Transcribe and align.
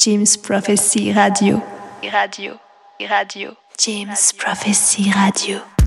James 0.00 0.38
Prophecy 0.38 1.12
Radio. 1.12 1.62
Radio. 2.02 2.58
Radio. 2.98 3.54
James 3.76 4.32
Prophecy 4.32 5.10
Radio. 5.14 5.79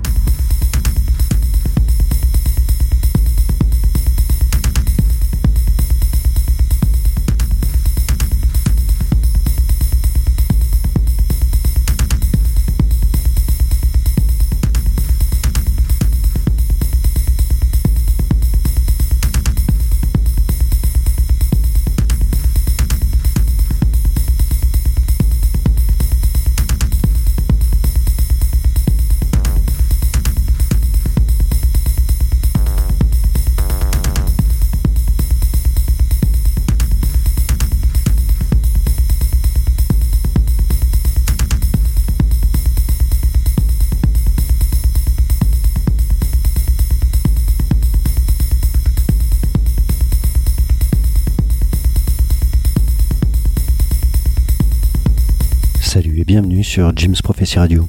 Sur 56.74 56.92
Jim's 56.96 57.22
Prophecy 57.22 57.60
Radio. 57.60 57.88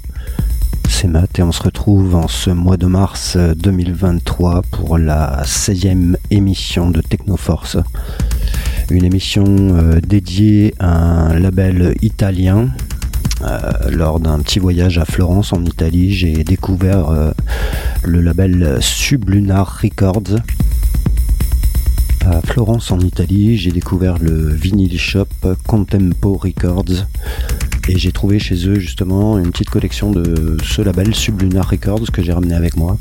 C'est 0.88 1.08
Matt 1.08 1.40
et 1.40 1.42
on 1.42 1.52
se 1.52 1.64
retrouve 1.64 2.14
en 2.14 2.28
ce 2.28 2.52
mois 2.52 2.78
de 2.78 2.86
mars 2.86 3.36
2023 3.36 4.62
pour 4.70 5.00
la 5.00 5.42
16e 5.42 6.16
émission 6.30 6.92
de 6.92 7.02
Technoforce. 7.02 7.78
Une 8.92 9.04
émission 9.04 9.44
euh, 9.48 10.00
dédiée 10.02 10.76
à 10.78 10.92
un 10.92 11.40
label 11.40 11.96
italien. 12.04 12.70
Euh, 13.42 13.72
lors 13.90 14.20
d'un 14.20 14.38
petit 14.42 14.60
voyage 14.60 15.00
à 15.00 15.06
Florence 15.06 15.52
en 15.52 15.66
Italie, 15.66 16.14
j'ai 16.14 16.44
découvert 16.44 17.10
euh, 17.10 17.32
le 18.04 18.22
label 18.22 18.78
Sublunar 18.82 19.80
Records. 19.82 20.38
À 22.24 22.40
Florence 22.42 22.92
en 22.92 23.00
Italie, 23.00 23.58
j'ai 23.58 23.72
découvert 23.72 24.20
le 24.20 24.54
vinyl 24.54 25.00
shop 25.00 25.26
Contempo 25.66 26.36
Records 26.36 27.08
et 27.88 27.98
j'ai 27.98 28.12
trouvé 28.12 28.40
chez 28.40 28.68
eux 28.68 28.80
justement 28.80 29.38
une 29.38 29.52
petite 29.52 29.70
collection 29.70 30.12
de 30.12 30.58
ce 30.64 30.82
label 30.82 31.14
Sublunar 31.14 31.70
Records 31.70 32.12
que 32.12 32.24
j'ai 32.24 32.34
ramené 32.34 32.56
avec 32.56 32.78
moi. 32.78 32.98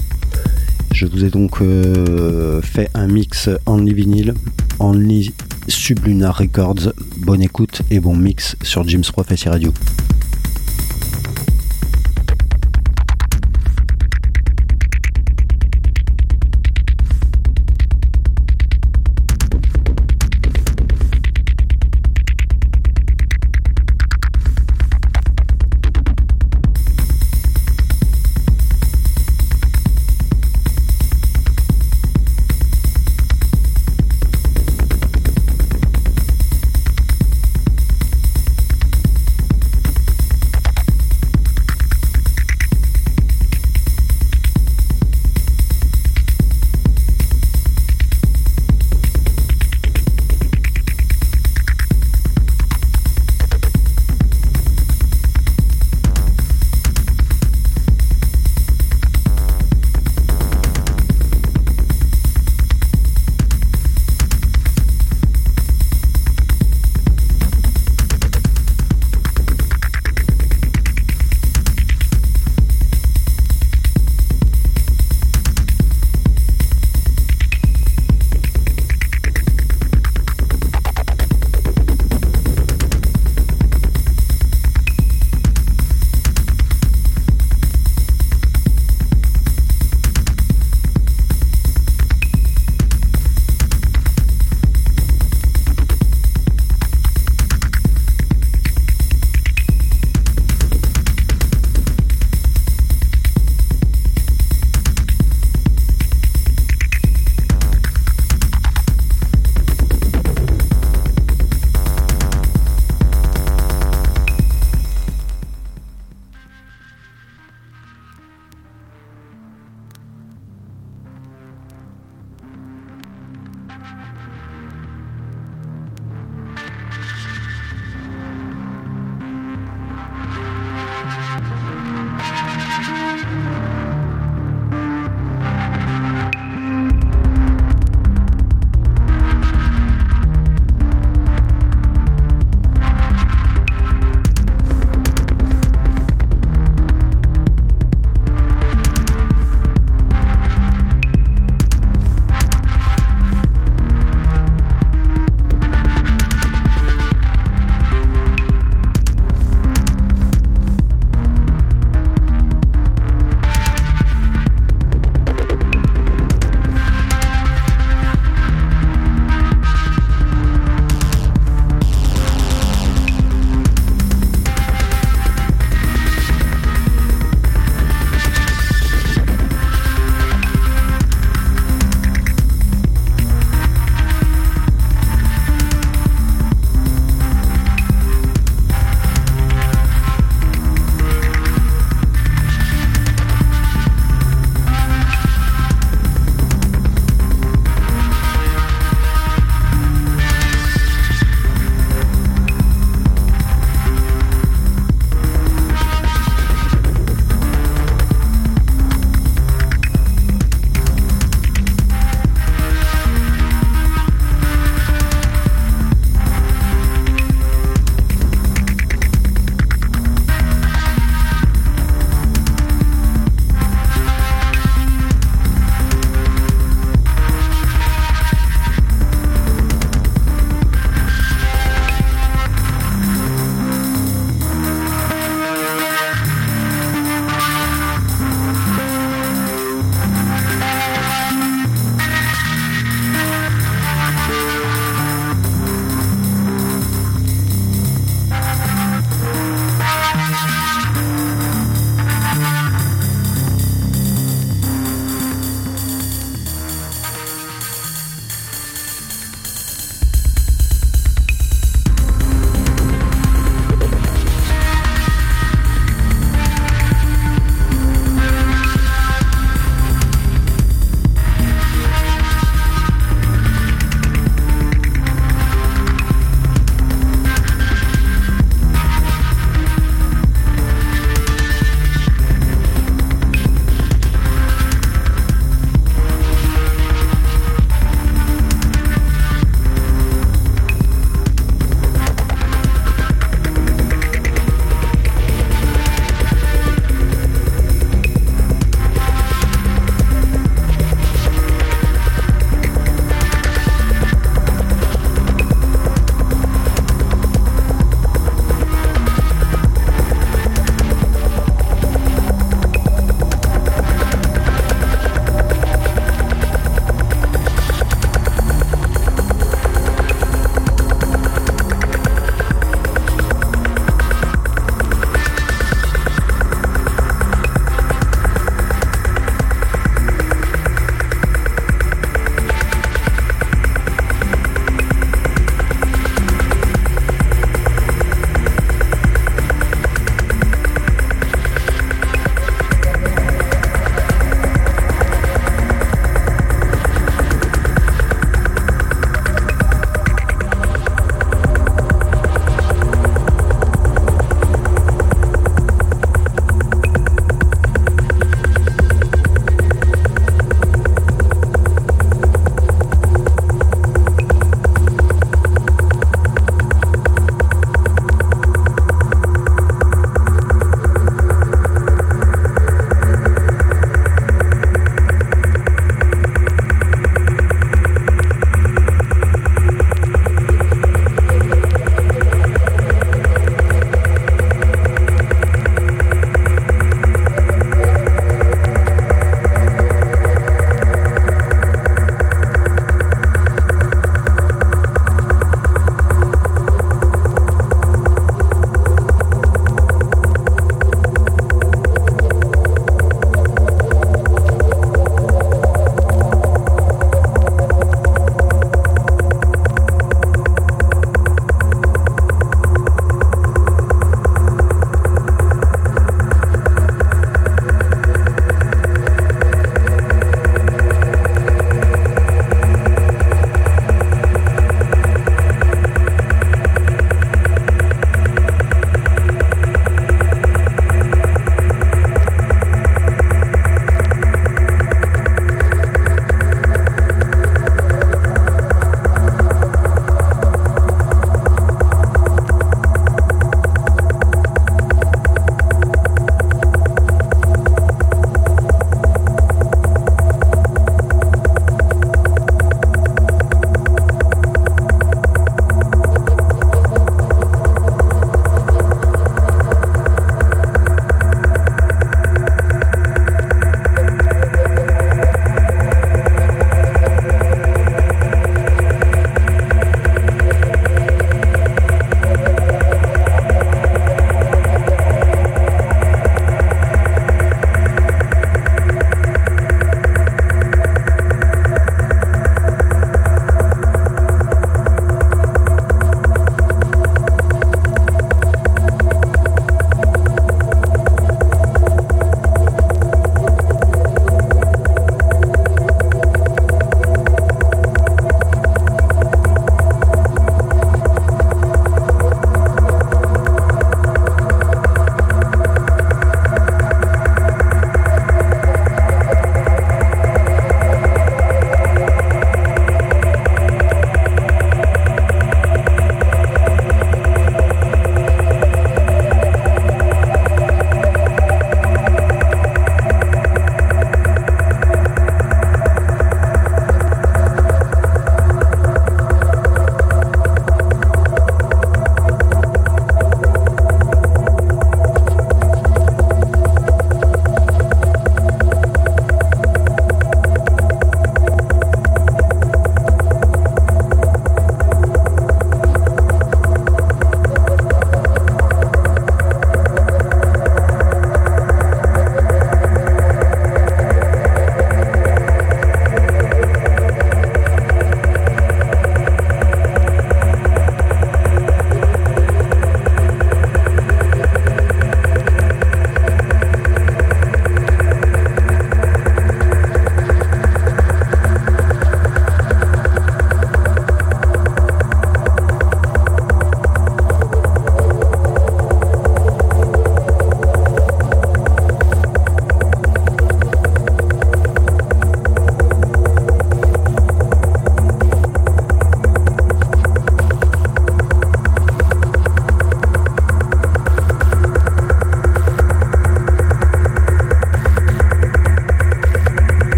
Je 0.93 1.07
vous 1.07 1.25
ai 1.25 1.31
donc 1.31 1.61
euh, 1.61 2.61
fait 2.63 2.91
un 2.95 3.07
mix 3.07 3.49
Only 3.67 3.95
Vinyl, 3.95 4.35
Only 4.79 5.33
Sublunar 5.69 6.37
Records. 6.37 6.93
Bonne 7.19 7.43
écoute 7.43 7.83
et 7.91 8.01
bon 8.01 8.15
mix 8.15 8.57
sur 8.63 8.87
Jim's 8.87 9.11
Prophecy 9.11 9.49
Radio. 9.49 9.73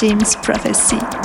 James 0.00 0.34
Prophecy. 0.36 1.19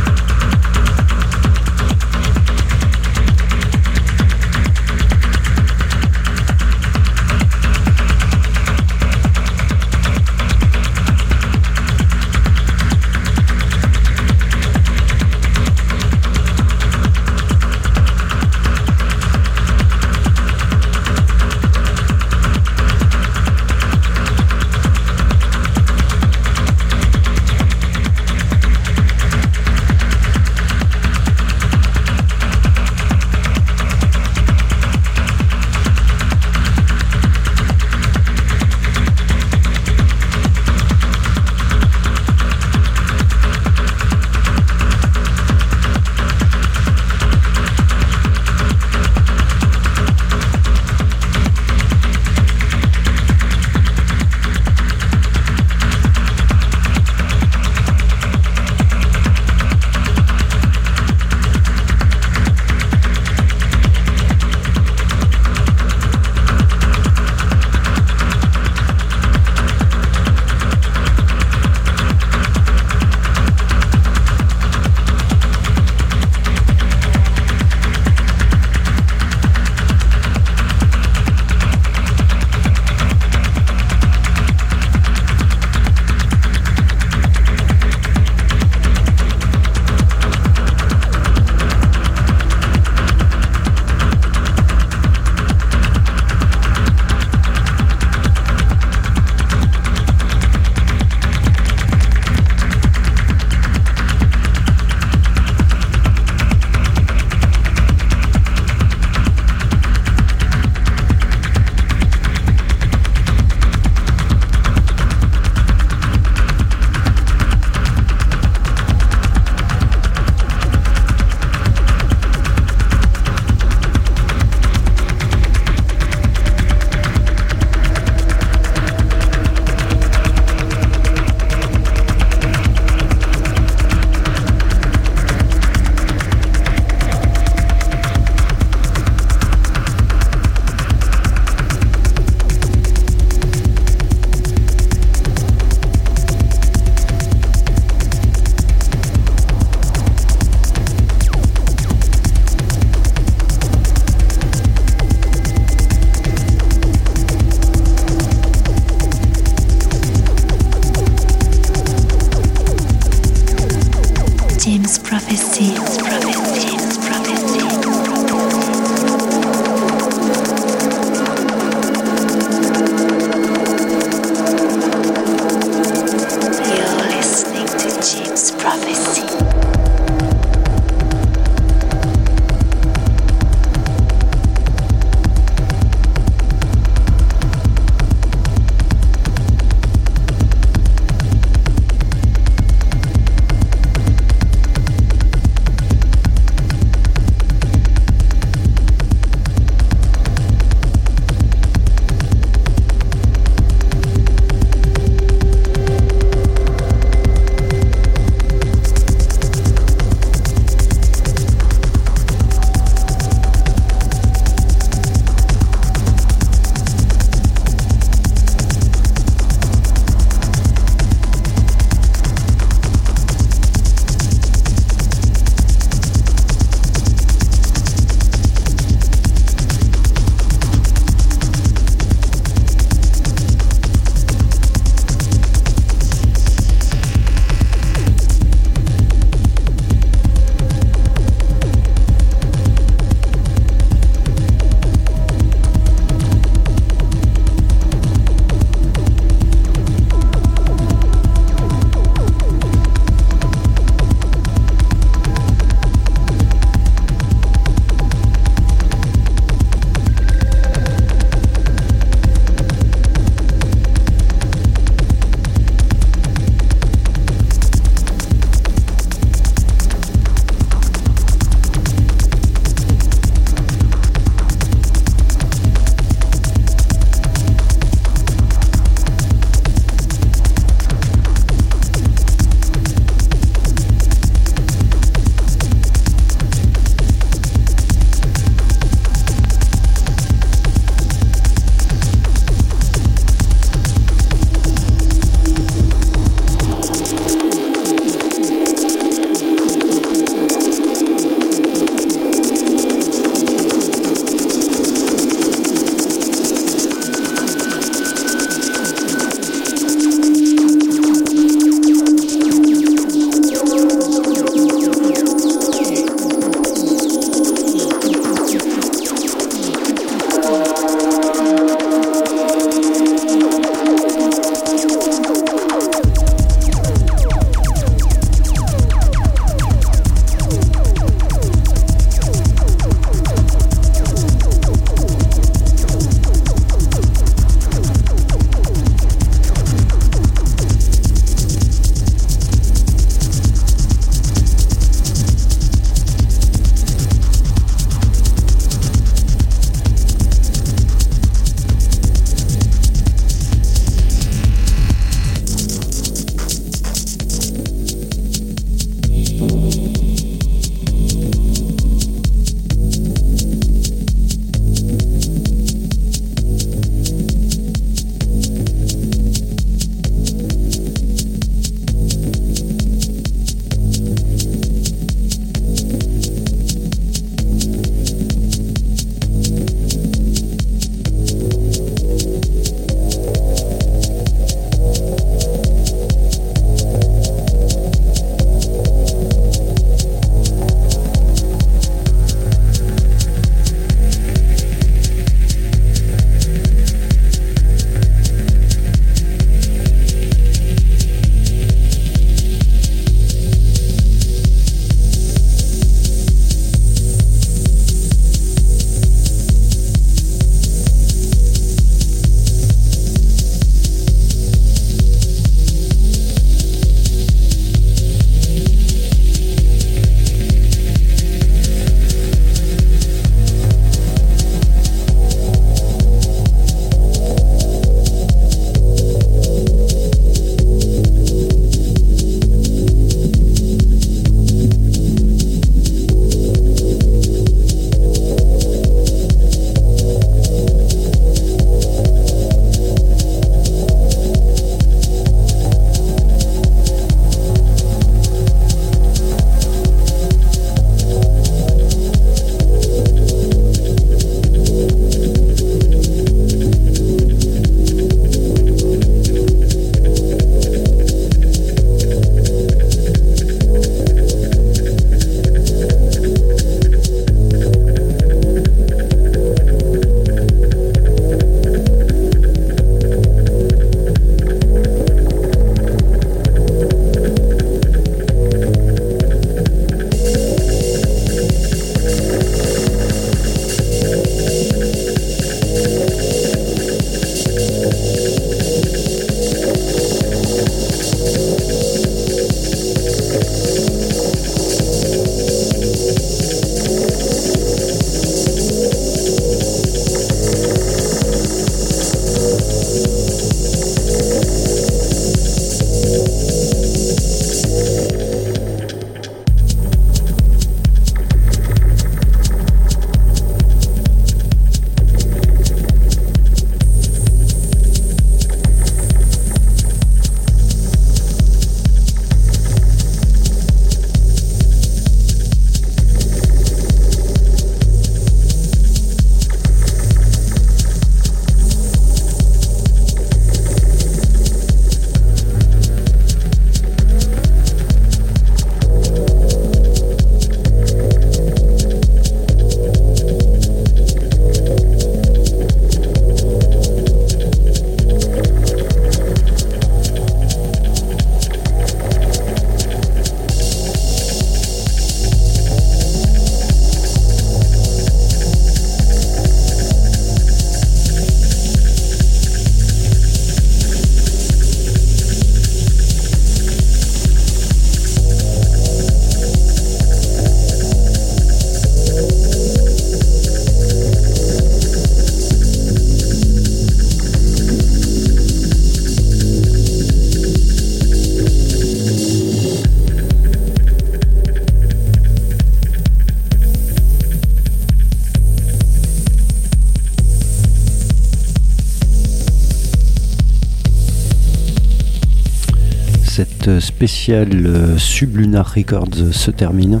Cette 596.86 596.94
spéciale 596.94 597.98
Sublunar 597.98 598.74
Records 598.74 599.32
se 599.32 599.50
termine. 599.50 600.00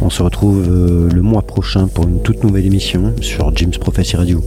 On 0.00 0.10
se 0.10 0.22
retrouve 0.22 0.68
le 0.68 1.22
mois 1.22 1.42
prochain 1.42 1.86
pour 1.86 2.08
une 2.08 2.22
toute 2.22 2.42
nouvelle 2.42 2.66
émission 2.66 3.14
sur 3.20 3.54
James 3.56 3.70
Prophecy 3.70 4.16
Radio. 4.16 4.42